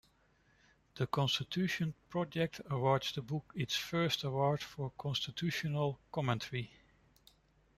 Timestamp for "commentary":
6.11-6.71